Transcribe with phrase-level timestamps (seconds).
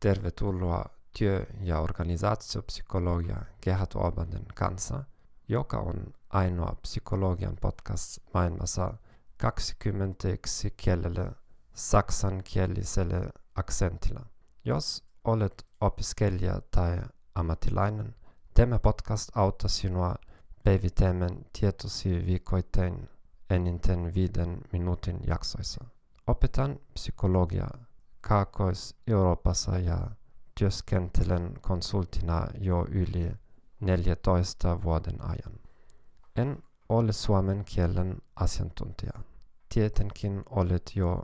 [0.00, 0.84] tervetuloa
[1.18, 5.04] työ- ja organisaatiopsykologia Gerhard Orbanen kanssa,
[5.48, 8.94] joka on ainoa psykologian podcast maailmassa
[9.36, 11.32] 21 kielelle
[11.74, 14.26] saksankieliselle aksentilla.
[14.64, 16.98] Jos olet opiskelija tai
[17.34, 18.14] ammattilainen,
[18.54, 20.14] tämä podcast auttaa sinua
[20.64, 23.08] päivittämään tietosi viikoittain
[23.50, 25.84] enintään viiden minuutin jaksoissa.
[26.26, 27.89] Opetan psykologiaa
[28.20, 30.10] Kaakkois-Euroopassa ja
[30.60, 33.32] työskentelen konsultina jo yli
[33.80, 35.60] 14 vuoden ajan.
[36.36, 39.12] En ole suomen kielen asiantuntija.
[39.74, 41.22] Tietenkin olet jo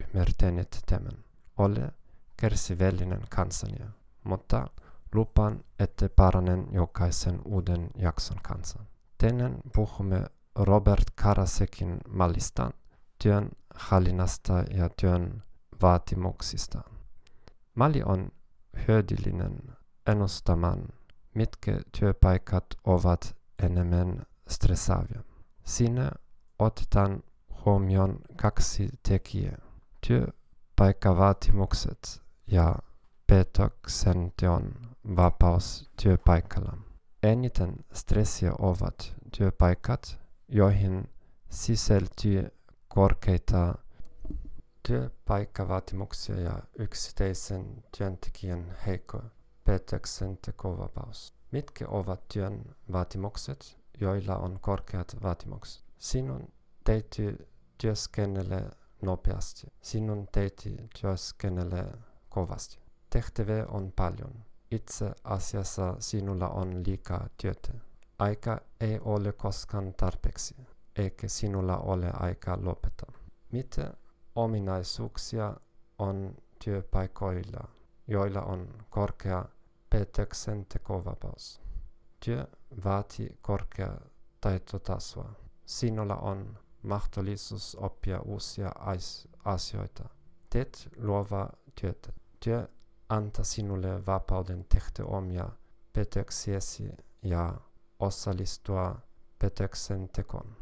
[0.00, 1.24] ymmärtänyt tämän.
[1.58, 1.92] Ole
[2.36, 3.76] kärsivällinen kanssani,
[4.24, 4.66] mutta
[5.14, 8.78] lupaan, että paranen jokaisen uuden jakson kanssa.
[9.18, 10.24] Tänään puhumme
[10.54, 12.70] Robert Karasekin mallista,
[13.22, 15.42] työn hallinnasta ja työn
[15.82, 16.80] vaatimuksista.
[17.74, 18.28] Malli on
[18.88, 19.62] hyödyllinen
[20.06, 20.88] ennustamaan,
[21.34, 25.22] mitkä työpaikat ovat enemmän stressaavia.
[25.64, 26.10] Siinä
[26.58, 27.22] otetaan
[27.64, 29.58] huomioon kaksi tekijää.
[30.06, 32.76] Työpaikkavaatimukset ja
[33.26, 34.72] petoksenteon
[35.16, 36.76] vapaus työpaikalla.
[37.22, 40.18] Eniten stressiä ovat työpaikat,
[40.48, 41.08] joihin
[41.50, 42.48] sisältyy
[42.88, 43.74] korkeita
[44.82, 49.22] työpaikkavaatimuksia ja yksittäisen työntekijän heikko
[49.64, 51.34] päätöksentekovapaus.
[51.52, 55.84] Mitkä ovat työn vaatimukset, joilla on korkeat vaatimukset?
[55.98, 56.52] Sinun
[56.84, 58.70] täytyy työskennellä
[59.02, 59.66] nopeasti.
[59.80, 61.84] Sinun täytyy työskennellä
[62.28, 62.78] kovasti.
[63.10, 64.44] Tehtäviä on paljon.
[64.70, 67.72] Itse asiassa sinulla on liikaa työtä.
[68.18, 70.56] Aika ei ole koskaan tarpeeksi,
[70.96, 73.12] eikä sinulla ole aikaa lopettaa.
[73.52, 73.94] Mitä
[74.38, 75.54] ominaisuuksia
[75.98, 76.34] on
[76.64, 77.68] työpaikoilla,
[78.06, 79.44] joilla on korkea
[79.90, 81.60] päätöksentekovapaus.
[82.24, 82.46] Työ
[82.84, 83.96] vaatii korkea
[84.40, 85.32] taitotasoa.
[85.66, 88.72] Sinulla on mahdollisuus oppia uusia
[89.44, 90.08] asioita.
[90.50, 91.50] Teet luova
[91.80, 92.12] työtä.
[92.40, 92.68] Työ
[93.08, 95.48] antaa sinulle vapauden tehdä omia
[95.92, 96.88] päätöksiäsi
[97.22, 97.54] ja
[97.98, 98.98] osallistua
[99.38, 100.56] päätöksentekoon.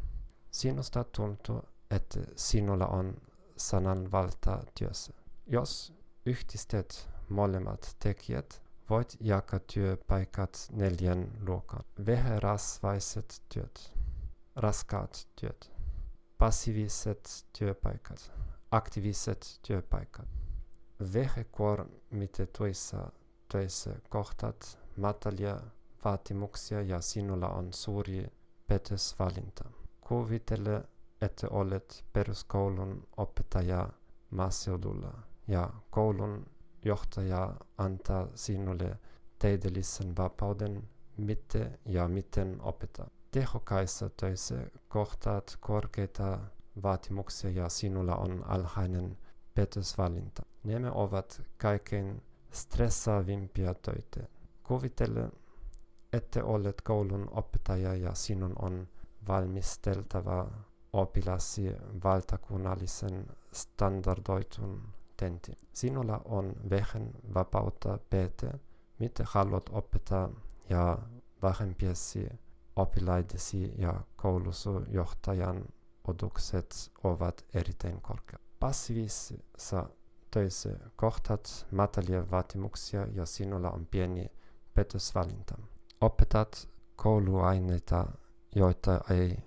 [0.51, 1.61] Sinusta tuntuu,
[1.91, 3.21] että sinulla on
[3.57, 5.13] sananvalta työssä.
[5.47, 5.93] Jos
[6.25, 11.83] yhdistät molemmat tekijät, voit jakaa työpaikat neljän luokan.
[12.05, 13.93] Vähärasvaiset työt,
[14.55, 15.71] raskaat työt,
[16.37, 18.31] passiiviset työpaikat,
[18.71, 20.27] aktiiviset työpaikat.
[21.13, 23.11] Vähäkuormitetuissa
[23.51, 25.59] töissä kohtat matalia
[26.05, 28.27] vaatimuksia ja sinulla on suuri
[28.67, 29.69] päätösvalinta.
[30.01, 30.83] Kuvitele
[31.21, 33.89] että olet peruskoulun opettaja
[34.29, 35.13] maaseudulla
[35.47, 36.45] ja koulun
[36.85, 38.99] johtaja antaa sinulle
[39.39, 43.09] täydellisen vapauden, mitä ja miten opettaa.
[43.31, 44.55] Tehokkaissa töissä
[44.87, 46.39] kohtaat korkeita
[46.83, 49.17] vaatimuksia ja sinulla on alhainen
[49.55, 50.41] päätösvalinta.
[50.63, 54.27] Nämä ovat kaikkein stressaavimpia töitä.
[54.63, 55.31] Kuvittele,
[56.13, 58.87] että olet koulun opettaja ja sinun on
[59.27, 60.51] valmisteltava
[60.93, 61.71] opilasi
[62.03, 64.81] valtakunnallisen standardoitun
[65.17, 65.57] tentin.
[65.73, 68.59] Sinulla on vähän vapautta päätä,
[68.99, 70.29] mitä haluat opettaa
[70.69, 70.97] ja
[71.41, 72.29] vähempiesi
[72.75, 75.65] oppilaidesi ja koulusujohtajan
[76.07, 78.41] odotukset ovat erittäin korkeat.
[78.59, 79.89] Passiivisessa
[80.31, 84.31] töissä kohtat matalia vaatimuksia ja sinulla on pieni
[84.73, 85.57] päätösvalinta.
[86.01, 88.05] Opetat kouluaineita,
[88.55, 89.37] joita ei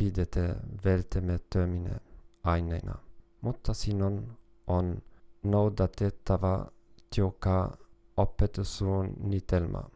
[0.00, 2.00] pidetä välttämättöminä
[2.42, 2.94] aineina,
[3.40, 5.02] mutta sinun on
[5.42, 6.66] noudatettava
[7.14, 7.76] tiukka
[8.16, 9.90] opetussuunnitelma.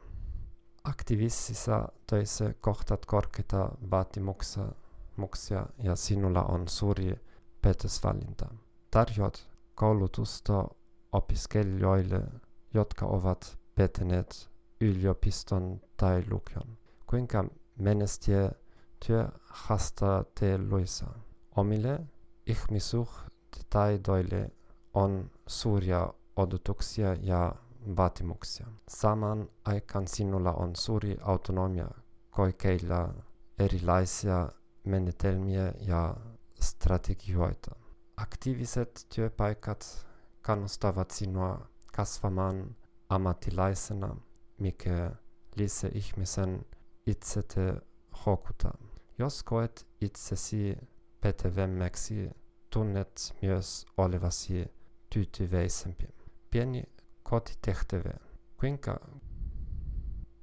[0.84, 7.20] Aktivisissa töissä kohtat korkeita vaatimuksia ja sinulla on suuri
[7.62, 8.54] päätösvalinta.
[8.90, 10.68] Tarjot koulutusta
[11.12, 12.22] opiskelijoille,
[12.74, 14.50] jotka ovat petäneet
[14.80, 16.78] yliopiston tai lukion.
[17.06, 17.44] Kuinka
[17.78, 18.50] menestyä
[19.06, 21.06] työ haastatteluissa.
[21.56, 22.00] Omille
[22.46, 24.50] ihmisuhtaidoille
[24.94, 27.54] on suuria odotuksia ja
[27.96, 28.66] vaatimuksia.
[28.88, 31.88] Saman aikaan sinulla on suuri autonomia
[32.30, 33.14] koikeilla
[33.58, 34.48] erilaisia
[34.84, 36.16] menetelmiä ja
[36.60, 37.76] strategioita.
[38.16, 40.06] Aktiiviset työpaikat
[40.42, 41.66] kannustavat sinua
[41.96, 42.76] kasvamaan
[43.08, 44.16] ammattilaisena,
[44.58, 45.10] mikä
[45.56, 46.66] lisää ihmisen
[47.06, 47.74] itsete
[48.26, 48.93] houkuttaa.
[49.18, 50.76] Jos koet itsesi
[51.20, 52.30] pätevämmäksi,
[52.70, 54.66] tunnet myös olevasi
[55.10, 56.08] tyytyväisempi.
[56.50, 56.82] Pieni
[57.22, 58.16] kotitehtäviä.
[58.60, 59.08] Kuinka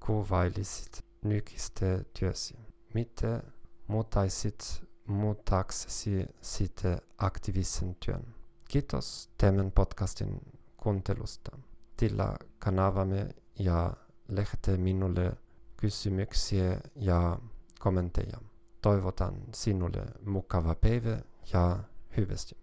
[0.06, 2.56] kuvailisit nykyistä työsi?
[2.94, 3.44] Mitä
[3.88, 8.36] muutaisit muutaaksesi siitä aktiivisen työn?
[8.68, 10.42] Kiitos tämän podcastin
[10.78, 11.58] kuuntelusta.
[11.98, 13.30] Tilaa kanavamme
[13.60, 13.94] ja
[14.28, 15.38] lähetä minulle
[15.78, 17.40] kysymyksiä ja
[17.80, 18.51] kommentteja.
[18.82, 21.22] Toivotan sinulle mukava päivä
[21.54, 21.80] ja
[22.18, 22.61] hyvästi.